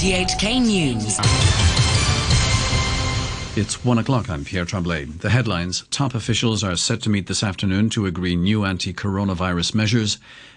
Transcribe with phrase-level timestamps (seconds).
[0.00, 1.18] RTHK News.
[3.54, 4.30] It's one o'clock.
[4.30, 5.04] I'm Pierre Tremblay.
[5.04, 9.74] The headlines Top officials are set to meet this afternoon to agree new anti coronavirus
[9.74, 10.16] measures.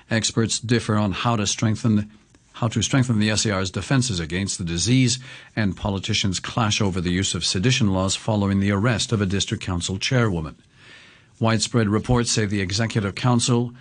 [0.09, 2.09] Experts differ on how to strengthen.
[2.53, 5.19] How to strengthen the SAR's defences against the disease,
[5.57, 9.61] and politicians clash over the use of sedition laws following the arrest of a district
[9.61, 10.55] council chairwoman.
[11.41, 13.73] Widespread reports say the Executive Council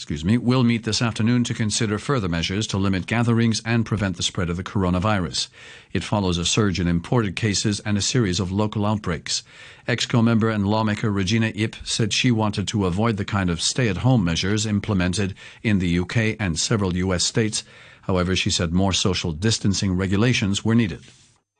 [0.00, 4.16] excuse me, will meet this afternoon to consider further measures to limit gatherings and prevent
[4.16, 5.48] the spread of the coronavirus.
[5.92, 9.42] It follows a surge in imported cases and a series of local outbreaks.
[9.86, 14.24] EXCO member and lawmaker Regina Ip said she wanted to avoid the kind of stay-at-home
[14.24, 17.62] measures implemented in the UK and several US states.
[18.00, 21.02] However, she said more social distancing regulations were needed.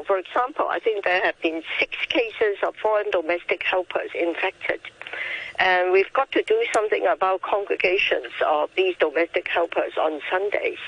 [0.07, 4.81] For example, I think there have been six cases of foreign domestic helpers infected
[5.61, 10.79] and we've got to do something about congregations of these domestic helpers on Sundays.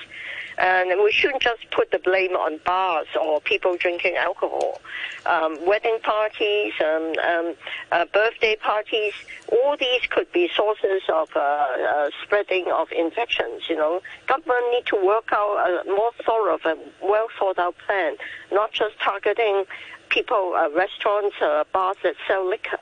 [0.59, 4.81] And we shouldn't just put the blame on bars or people drinking alcohol.
[5.27, 7.55] Um, wedding parties, um, um,
[7.91, 9.13] uh, birthday parties,
[9.51, 13.63] all these could be sources of uh, uh, spreading of infections.
[13.69, 18.17] You know, government need to work out a more thorough and well thought out plan,
[18.51, 19.65] not just targeting
[20.09, 22.79] people, uh, restaurants, uh, bars that sell liquor.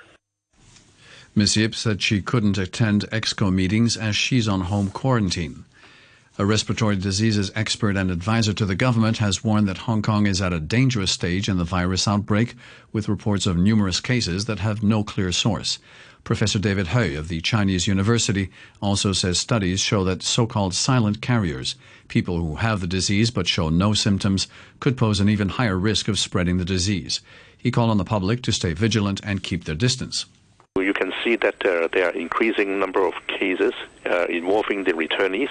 [1.33, 1.57] Ms.
[1.57, 5.65] Ip said she couldn't attend EXCO meetings as she's on home quarantine.
[6.39, 10.43] A respiratory diseases expert and advisor to the government has warned that Hong Kong is
[10.43, 12.57] at a dangerous stage in the virus outbreak,
[12.93, 15.79] with reports of numerous cases that have no clear source.
[16.25, 18.51] Professor David Hui of the Chinese University
[18.83, 21.77] also says studies show that so called silent carriers,
[22.09, 24.49] people who have the disease but show no symptoms,
[24.81, 27.21] could pose an even higher risk of spreading the disease.
[27.57, 30.27] He called on the public to stay vigilant and keep their distance.
[30.79, 33.73] You can see that uh, there are increasing number of cases
[34.07, 35.49] uh, involving the returnees,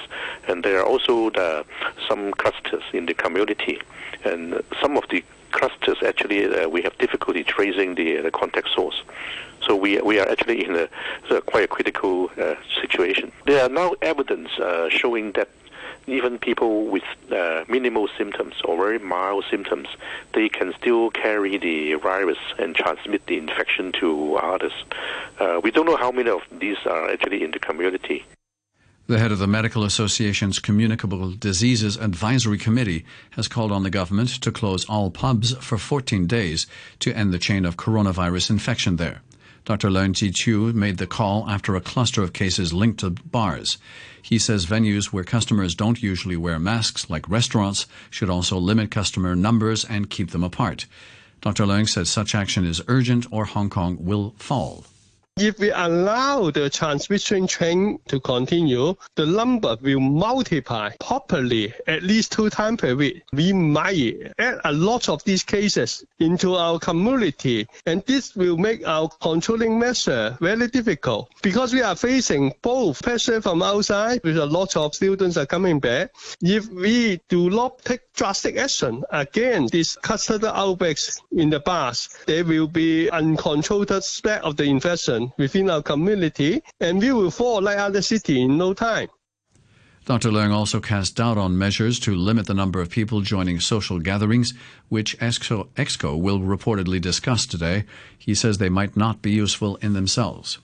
[0.47, 1.65] and there are also the,
[2.07, 3.81] some clusters in the community,
[4.23, 9.01] and some of the clusters actually uh, we have difficulty tracing the, the contact source.
[9.67, 10.87] So we, we are actually in a,
[11.29, 13.33] a quite a critical uh, situation.
[13.45, 15.49] There are now evidence uh, showing that
[16.07, 19.87] even people with uh, minimal symptoms or very mild symptoms,
[20.33, 24.73] they can still carry the virus and transmit the infection to others.
[25.39, 28.25] Uh, we don't know how many of these are actually in the community.
[29.07, 34.29] The head of the Medical Association's Communicable Diseases Advisory Committee has called on the government
[34.41, 36.67] to close all pubs for 14 days
[36.99, 39.21] to end the chain of coronavirus infection there.
[39.69, 39.91] Dr.
[39.91, 43.77] Leung Chi-Chiu made the call after a cluster of cases linked to bars.
[44.19, 49.35] He says venues where customers don't usually wear masks, like restaurants, should also limit customer
[49.35, 50.87] numbers and keep them apart.
[51.41, 51.65] Dr.
[51.65, 54.85] Leung says such action is urgent or Hong Kong will fall.
[55.41, 62.33] If we allow the transmission chain to continue, the number will multiply properly at least
[62.33, 63.23] two times per week.
[63.31, 68.85] We might add a lot of these cases into our community, and this will make
[68.85, 74.45] our controlling measure very difficult because we are facing both pressure from outside, with a
[74.45, 76.11] lot of students are coming back.
[76.41, 82.43] If we do not take drastic action against these cluster outbreaks in the past, there
[82.43, 87.77] will be uncontrolled spread of the infection within our community, and we will fall like
[87.77, 89.09] other cities in no time.
[90.05, 90.29] Dr.
[90.29, 94.55] Leung also cast doubt on measures to limit the number of people joining social gatherings,
[94.87, 97.85] which EXCO, EXCO will reportedly discuss today.
[98.17, 100.57] He says they might not be useful in themselves.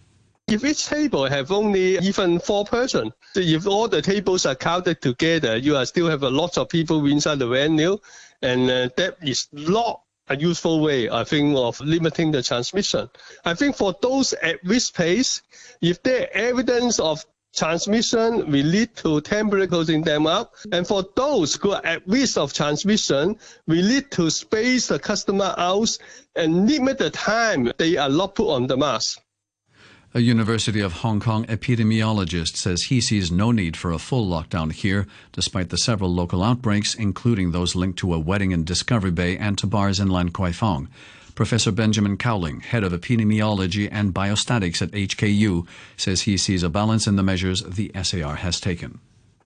[0.48, 5.58] If each table have only even four person, if all the tables are counted together,
[5.58, 7.98] you are still have a lot of people inside the venue,
[8.42, 13.10] and uh, that is not a useful way, I think, of limiting the transmission.
[13.44, 15.42] I think for those at risk place,
[15.82, 17.26] if there are evidence of
[17.56, 20.54] transmission we lead to temporarily closing them up.
[20.72, 25.54] And for those who are at risk of transmission, we need to space the customer
[25.58, 25.98] out
[26.36, 29.22] and limit the time they are not put on the mask.
[30.16, 34.72] A University of Hong Kong epidemiologist says he sees no need for a full lockdown
[34.72, 39.38] here, despite the several local outbreaks, including those linked to a wedding in Discovery Bay
[39.38, 40.88] and to bars in Lan Kwai Fong.
[41.36, 45.68] Professor Benjamin Cowling, head of epidemiology and biostatistics at HKU,
[45.98, 49.02] says he sees a balance in the measures the SAR has taken.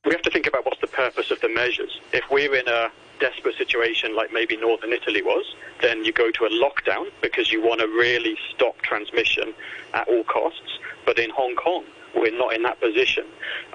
[0.05, 1.99] We have to think about what's the purpose of the measures.
[2.13, 5.45] If we're in a desperate situation like maybe northern Italy was,
[5.81, 9.53] then you go to a lockdown because you want to really stop transmission
[9.93, 10.79] at all costs.
[11.05, 11.83] But in Hong Kong,
[12.15, 13.25] we're not in that position.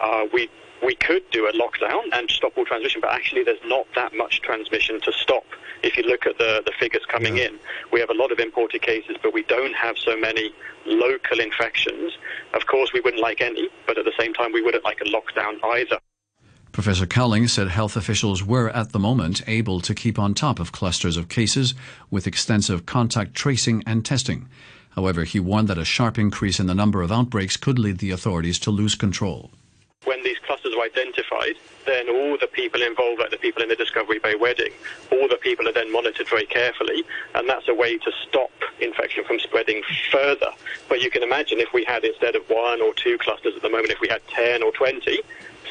[0.01, 0.49] Uh, we
[0.85, 4.43] we could do a lockdown and stop all transmission, but actually there's not that much
[4.43, 5.45] transmission to stop.
[5.83, 7.47] If you look at the, the figures coming yeah.
[7.47, 7.59] in,
[7.91, 10.53] we have a lot of imported cases, but we don't have so many
[10.85, 12.13] local infections.
[12.53, 15.05] Of course, we wouldn't like any, but at the same time, we wouldn't like a
[15.05, 15.99] lockdown either.
[16.75, 20.73] Professor Cowling said health officials were at the moment able to keep on top of
[20.73, 21.73] clusters of cases
[22.11, 24.49] with extensive contact tracing and testing.
[24.97, 28.11] However, he warned that a sharp increase in the number of outbreaks could lead the
[28.11, 29.53] authorities to lose control.
[30.03, 31.55] When these clusters are identified,
[31.87, 34.73] then all the people involved, like the people in the Discovery Bay wedding,
[35.13, 37.05] all the people are then monitored very carefully,
[37.37, 38.51] and that's a way to stop
[38.81, 39.81] infection from spreading
[40.11, 40.51] further.
[40.89, 43.71] But you can imagine if we had, instead of one or two clusters at the
[43.71, 45.21] moment, if we had 10 or 20,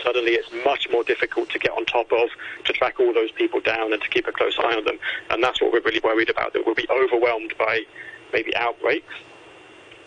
[0.04, 2.30] suddenly it's much more difficult to get on top of,
[2.66, 5.00] to track all those people down and to keep a close eye on them.
[5.30, 7.82] And that's what we're really worried about, that we'll be overwhelmed by
[8.32, 9.14] maybe outbreaks,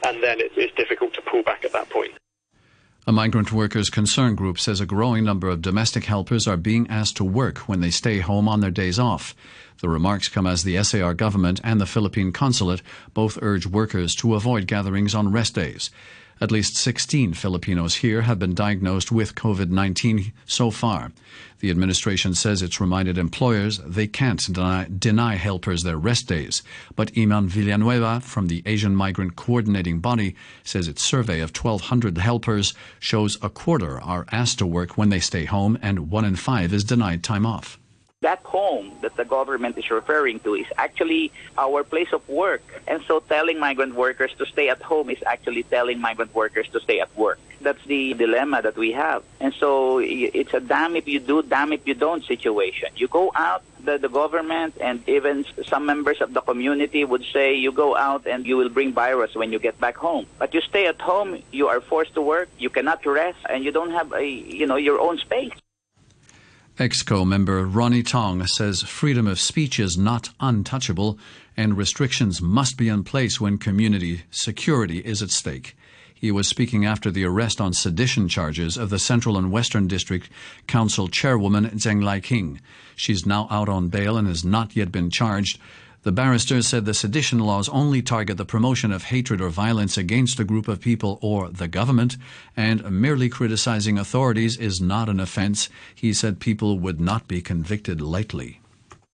[0.05, 2.13] and then it's, it's difficult to pull back at that point.
[3.09, 7.17] A migrant workers concern group says a growing number of domestic helpers are being asked
[7.19, 9.33] to work when they stay home on their days off.
[9.81, 12.83] The remarks come as the SAR government and the Philippine consulate
[13.15, 15.91] both urge workers to avoid gatherings on rest days.
[16.39, 21.13] At least 16 Filipinos here have been diagnosed with COVID 19 so far.
[21.61, 26.63] The administration says it's reminded employers they can't deny, deny, helpers their rest days.
[26.95, 32.75] But Eman Villanueva from the Asian Migrant Coordinating Body says its survey of 1,200 helpers
[33.01, 36.75] shows a quarter are asked to work when they stay home and one in five
[36.75, 37.79] is denied time off
[38.21, 42.63] Back home that the government is referring to is actually our place of work.
[42.89, 46.81] And so telling migrant workers to stay at home is actually telling migrant workers to
[46.81, 47.39] stay at work.
[47.61, 49.23] That's the dilemma that we have.
[49.41, 52.89] And so it's a damn if you do, damn if you don't situation.
[52.97, 57.55] You go out, the, the government and even some members of the community would say
[57.55, 60.27] you go out and you will bring virus when you get back home.
[60.41, 63.71] But you stay at home, you are forced to work, you cannot rest, and you
[63.71, 65.53] don't have a, you know, your own space.
[66.79, 71.19] EXCO member Ronnie Tong says freedom of speech is not untouchable
[71.57, 75.75] and restrictions must be in place when community security is at stake.
[76.15, 80.29] He was speaking after the arrest on sedition charges of the Central and Western District
[80.67, 82.61] Council chairwoman Cheng Lai-king.
[82.95, 85.59] She's now out on bail and has not yet been charged.
[86.07, 90.39] The barrister said the sedition laws only target the promotion of hatred or violence against
[90.39, 92.17] a group of people or the government,
[92.57, 95.69] and merely criticizing authorities is not an offense.
[95.97, 98.61] He said people would not be convicted lightly.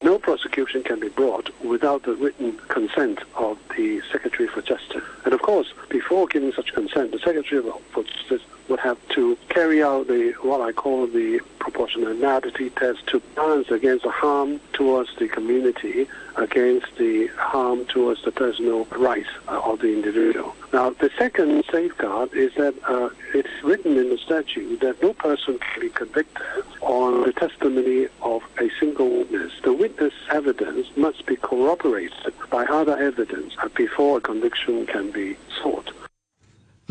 [0.02, 5.02] No prosecution can be brought without the written consent of the Secretary for Justice.
[5.24, 7.62] And of course, before giving such consent, the Secretary
[7.92, 13.20] for Justice would have to carry out the what I call the proportionality test to
[13.34, 19.60] balance against the harm towards the community against the harm towards the personal rights uh,
[19.64, 20.54] of the individual.
[20.72, 25.58] Now, the second safeguard is that uh, it's written in the statute that no person
[25.58, 29.52] can be convicted on the testimony of a single witness.
[29.62, 35.92] The witness evidence must be corroborated by other evidence before a conviction can be sought.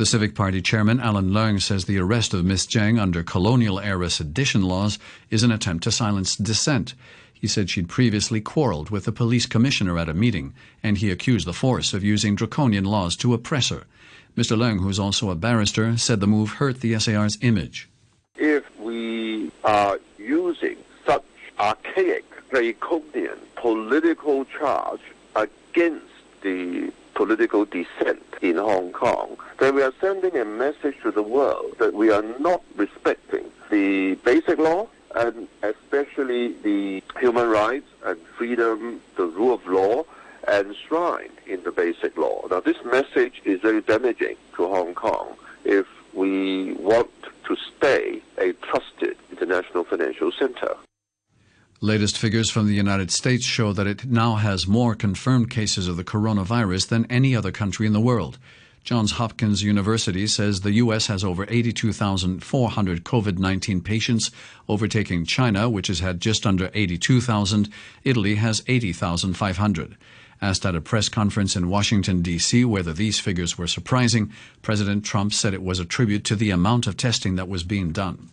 [0.01, 4.09] The Civic Party chairman, Alan Leong, says the arrest of Miss Cheng under colonial era
[4.09, 4.97] sedition laws
[5.29, 6.95] is an attempt to silence dissent.
[7.31, 11.45] He said she'd previously quarreled with the police commissioner at a meeting, and he accused
[11.45, 13.83] the force of using draconian laws to oppress her.
[14.35, 14.57] Mr.
[14.57, 17.87] Leong, who's also a barrister, said the move hurt the SAR's image.
[18.37, 21.23] If we are using such
[21.59, 25.01] archaic, draconian political charge
[25.35, 26.07] against
[26.41, 31.75] the political dissent in Hong Kong, then we are sending a message to the world
[31.79, 39.01] that we are not respecting the basic law and especially the human rights and freedom,
[39.15, 40.03] the rule of law,
[40.47, 42.45] enshrined in the basic law.
[42.49, 47.11] Now, this message is very damaging to Hong Kong if we want
[47.45, 50.75] to stay a trusted international financial center.
[51.83, 55.97] Latest figures from the United States show that it now has more confirmed cases of
[55.97, 58.37] the coronavirus than any other country in the world.
[58.83, 61.07] Johns Hopkins University says the U.S.
[61.07, 64.29] has over 82,400 COVID 19 patients,
[64.69, 67.67] overtaking China, which has had just under 82,000.
[68.03, 69.97] Italy has 80,500.
[70.39, 75.33] Asked at a press conference in Washington, D.C., whether these figures were surprising, President Trump
[75.33, 78.29] said it was a tribute to the amount of testing that was being done.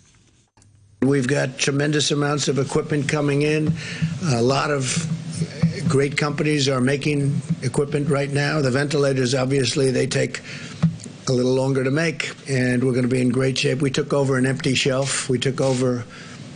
[1.01, 3.73] We've got tremendous amounts of equipment coming in.
[4.33, 5.07] A lot of
[5.89, 8.61] great companies are making equipment right now.
[8.61, 10.41] The ventilators, obviously, they take
[11.29, 13.81] a little longer to make, and we're going to be in great shape.
[13.81, 15.29] We took over an empty shelf.
[15.29, 16.05] We took over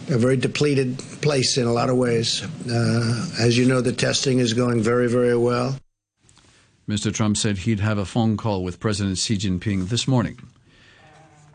[0.08, 2.42] a very depleted place in a lot of ways.
[2.68, 5.76] Uh, as you know, the testing is going very, very well.
[6.88, 7.14] Mr.
[7.14, 10.36] Trump said he'd have a phone call with President Xi Jinping this morning.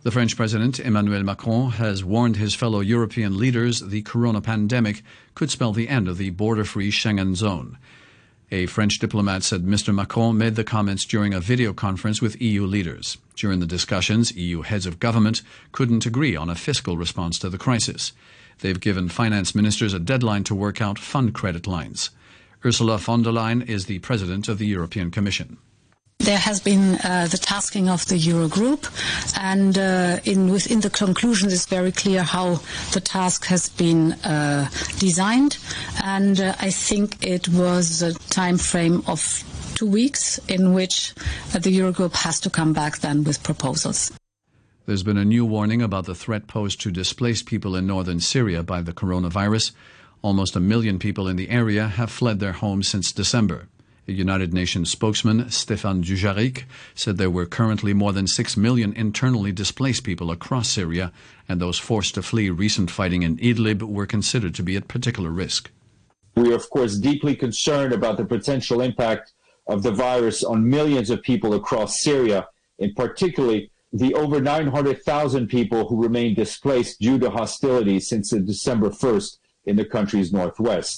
[0.08, 5.04] The French President Emmanuel Macron has warned his fellow European leaders the corona pandemic
[5.36, 7.78] could spell the end of the border free Schengen zone.
[8.50, 9.94] A French diplomat said Mr.
[9.94, 13.18] Macron made the comments during a video conference with EU leaders.
[13.36, 15.42] During the discussions, EU heads of government
[15.74, 18.14] couldn't agree on a fiscal response to the crisis.
[18.60, 22.12] They've given finance ministers a deadline to work out fund credit lines.
[22.64, 25.58] Ursula von der Leyen is the president of the European Commission.
[26.28, 28.92] There has been uh, the tasking of the Eurogroup,
[29.40, 32.60] and uh, in, within the conclusions, it's very clear how
[32.92, 34.70] the task has been uh,
[35.00, 35.58] designed.
[36.04, 39.42] And uh, I think it was a time frame of
[39.76, 41.14] two weeks in which
[41.56, 44.12] uh, the Eurogroup has to come back then with proposals.
[44.86, 48.64] There's been a new warning about the threat posed to displaced people in northern Syria
[48.64, 49.72] by the coronavirus.
[50.22, 53.70] Almost a million people in the area have fled their homes since December.
[54.14, 56.64] United Nations spokesman, Stéphane Dujarric,
[56.96, 61.12] said there were currently more than 6 million internally displaced people across Syria,
[61.50, 65.30] and those forced to flee recent fighting in Idlib were considered to be at particular
[65.30, 65.72] risk.
[66.36, 69.34] We are, of course, deeply concerned about the potential impact
[69.68, 72.48] of the virus on millions of people across Syria,
[72.80, 79.38] in particularly the over 900,000 people who remain displaced due to hostilities since December 1st
[79.66, 80.97] in the country's northwest.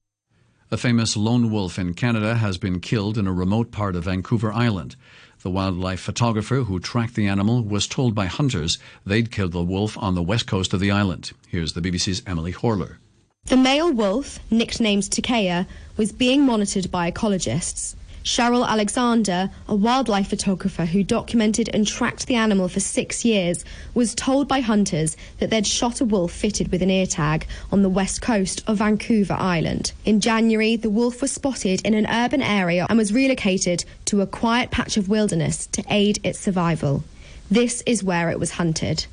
[0.71, 4.53] A famous lone wolf in Canada has been killed in a remote part of Vancouver
[4.53, 4.95] Island.
[5.41, 9.97] The wildlife photographer who tracked the animal was told by hunters they'd killed the wolf
[9.97, 11.31] on the west coast of the island.
[11.47, 12.97] Here's the BBC's Emily Horler.
[13.45, 15.65] The male wolf, nicknamed Takaya,
[15.97, 17.95] was being monitored by ecologists.
[18.29, 24.13] Cheryl Alexander, a wildlife photographer who documented and tracked the animal for six years, was
[24.13, 27.89] told by hunters that they'd shot a wolf fitted with an ear tag on the
[27.89, 29.93] west coast of Vancouver Island.
[30.05, 34.27] In January, the wolf was spotted in an urban area and was relocated to a
[34.27, 37.03] quiet patch of wilderness to aid its survival.
[37.50, 39.07] This is where it was hunted.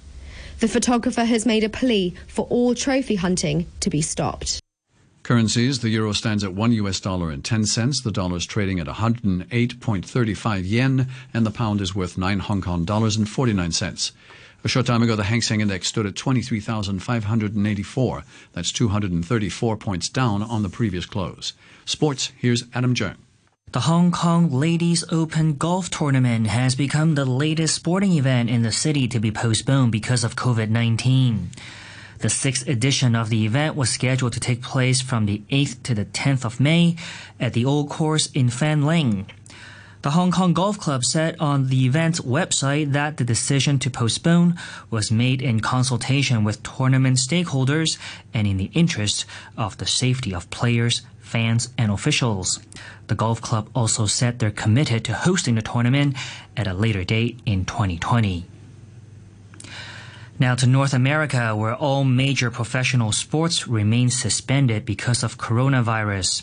[0.60, 4.60] The photographer has made a plea for all trophy hunting to be stopped.
[5.26, 8.00] Currencies, the euro stands at 1 US dollar and 10 cents.
[8.00, 12.84] The dollar is trading at 108.35 yen, and the pound is worth 9 Hong Kong
[12.84, 14.12] dollars and 49 cents.
[14.62, 18.22] A short time ago, the Hang Seng Index stood at 23,584.
[18.52, 21.54] That's 234 points down on the previous close.
[21.84, 23.16] Sports, here's Adam Jung.
[23.72, 28.70] The Hong Kong Ladies Open Golf Tournament has become the latest sporting event in the
[28.70, 31.50] city to be postponed because of COVID 19.
[32.18, 35.94] The sixth edition of the event was scheduled to take place from the 8th to
[35.94, 36.96] the 10th of May
[37.38, 39.26] at the Old Course in Fanling.
[40.00, 44.54] The Hong Kong Golf Club said on the event's website that the decision to postpone
[44.88, 47.98] was made in consultation with tournament stakeholders
[48.32, 52.60] and in the interest of the safety of players, fans, and officials.
[53.08, 56.16] The golf club also said they're committed to hosting the tournament
[56.56, 58.46] at a later date in 2020.
[60.38, 66.42] Now to North America, where all major professional sports remain suspended because of coronavirus.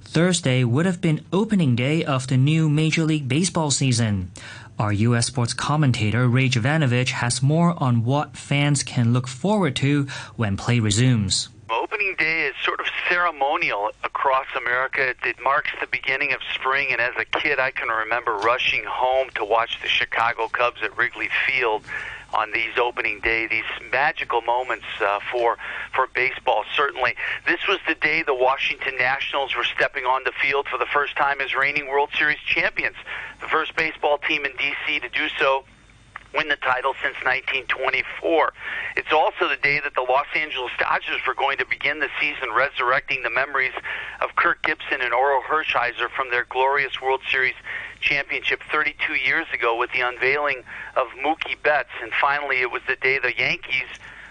[0.00, 4.30] Thursday would have been opening day of the new Major League Baseball season.
[4.78, 5.26] Our U.S.
[5.26, 10.80] sports commentator Ray Jovanovich has more on what fans can look forward to when play
[10.80, 11.50] resumes.
[11.68, 15.14] Opening day is sort of ceremonial across America.
[15.24, 19.28] It marks the beginning of spring, and as a kid, I can remember rushing home
[19.34, 21.84] to watch the Chicago Cubs at Wrigley Field
[22.34, 25.56] on these opening day, these magical moments uh, for
[25.94, 26.64] for baseball.
[26.74, 27.14] Certainly,
[27.46, 31.16] this was the day the Washington Nationals were stepping on the field for the first
[31.16, 32.96] time as reigning World Series champions,
[33.40, 35.64] the first baseball team in DC to do so
[36.34, 38.52] win the title since 1924.
[38.96, 42.52] It's also the day that the Los Angeles Dodgers were going to begin the season
[42.54, 43.74] resurrecting the memories
[44.20, 47.54] of Kirk Gibson and Orel Hershiser from their glorious World Series
[48.00, 50.62] championship 32 years ago with the unveiling
[50.96, 51.90] of Mookie Betts.
[52.02, 53.88] And finally, it was the day the Yankees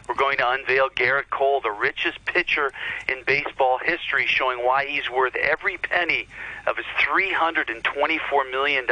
[0.07, 2.71] were going to unveil Gerrit Cole, the richest pitcher
[3.07, 6.27] in baseball history, showing why he's worth every penny
[6.67, 8.85] of his $324 million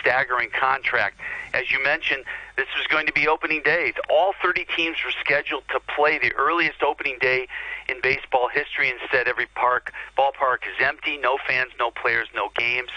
[0.00, 1.20] staggering contract.
[1.54, 2.24] As you mentioned,
[2.56, 3.92] this was going to be opening day.
[4.08, 7.48] All 30 teams were scheduled to play the earliest opening day
[7.88, 8.90] in baseball history.
[8.90, 12.90] Instead, every park ballpark is empty, no fans, no players, no games.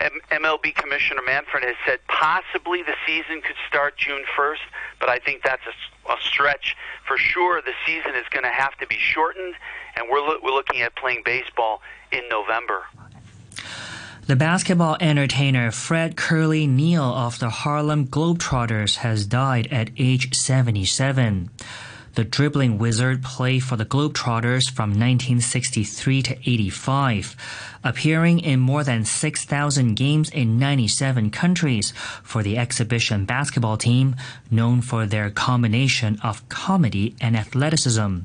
[0.00, 4.56] MLB Commissioner Manfred has said possibly the season could start June 1st,
[4.98, 6.76] but I think that's a, a stretch.
[7.06, 9.54] For sure, the season is going to have to be shortened,
[9.96, 12.84] and we're, lo- we're looking at playing baseball in November.
[14.26, 21.50] The basketball entertainer Fred Curly Neal of the Harlem Globetrotters has died at age 77.
[22.14, 27.36] The dribbling wizard played for the Globetrotters from 1963 to 85,
[27.84, 31.92] appearing in more than 6,000 games in 97 countries
[32.24, 34.16] for the exhibition basketball team,
[34.50, 38.18] known for their combination of comedy and athleticism.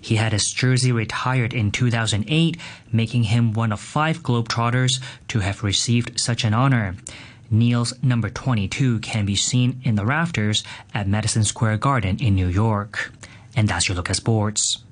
[0.00, 2.56] He had his jersey retired in 2008,
[2.90, 4.98] making him one of five Globetrotters
[5.28, 6.96] to have received such an honor.
[7.50, 10.62] Neal's number 22 can be seen in the rafters
[10.94, 13.12] at Madison Square Garden in New York.
[13.56, 14.84] And that's your look at sports.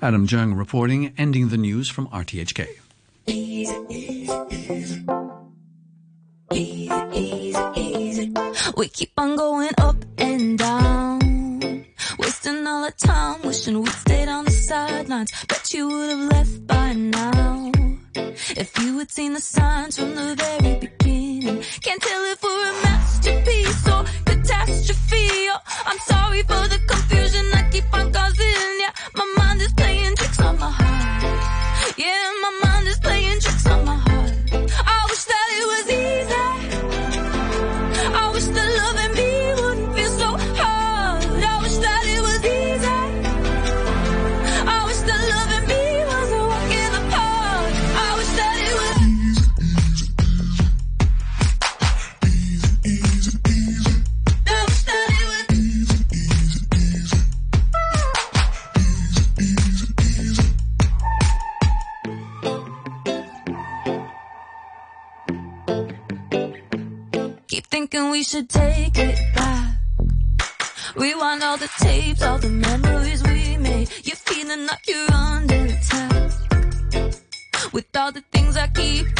[0.00, 2.66] Adam Jung reporting, ending the news from RTHK.
[8.76, 11.86] We keep on going up and down.
[12.18, 15.32] Wasting all our time, wishing we'd stayed on the sidelines.
[15.48, 17.72] Bet you would have left by now.
[18.14, 20.95] If you had seen the signs from the very beginning.
[21.82, 25.48] Can't tell if we're a masterpiece or catastrophe.
[25.48, 28.80] Oh, I'm sorry for the confusion I keep on causing.
[28.80, 31.96] Yeah, my mind is playing tricks on my heart.
[31.96, 34.05] Yeah, my mind is playing tricks on my heart.
[71.66, 73.88] The tapes, all the memories we made.
[74.04, 76.32] You're feeling like you're under attack.
[77.72, 79.15] With all the things I keep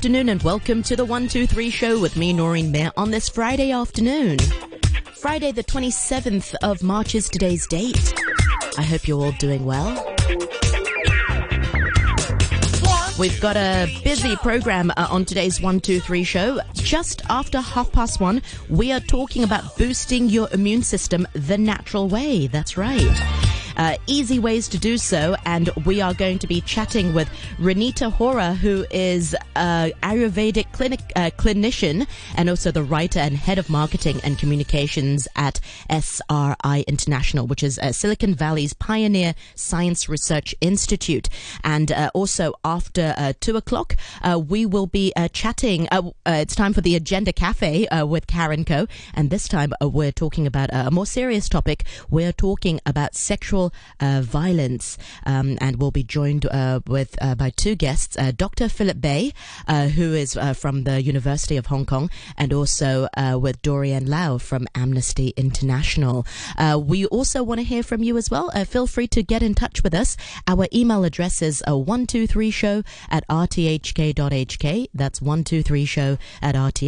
[0.00, 4.38] afternoon and welcome to the 123 show with me, Noreen Mir, on this Friday afternoon.
[5.12, 8.14] Friday, the 27th of March is today's date.
[8.78, 9.90] I hope you're all doing well.
[13.18, 16.60] We've got a busy program uh, on today's 123 show.
[16.72, 22.08] Just after half past one, we are talking about boosting your immune system the natural
[22.08, 22.46] way.
[22.46, 23.49] That's right.
[23.76, 27.28] Uh, easy ways to do so, and we are going to be chatting with
[27.58, 32.06] Renita Hora, who is an Ayurvedic clinic uh, clinician
[32.36, 37.78] and also the writer and head of marketing and communications at SRI International, which is
[37.78, 41.28] uh, Silicon Valley's pioneer science research institute.
[41.64, 45.88] And uh, also after uh, two o'clock, uh, we will be uh, chatting.
[45.90, 48.86] Uh, uh, it's time for the Agenda Cafe uh, with Karen Co.
[49.14, 51.84] And this time uh, we're talking about a more serious topic.
[52.08, 53.69] We're talking about sexual
[54.00, 54.98] uh, violence.
[55.24, 58.68] Um, and we'll be joined uh, with uh, by two guests, Dr.
[58.68, 59.32] Philip Beh,
[59.90, 65.32] who is from the University of Hong Kong, and also with Dorian Lau from Amnesty
[65.36, 66.26] International.
[66.76, 68.50] We also want to hear from you as well.
[68.64, 70.16] Feel free to get in touch with us.
[70.46, 74.86] Our email address is uh, 123show at rthk.hk.
[74.94, 76.80] That's 123show at rthk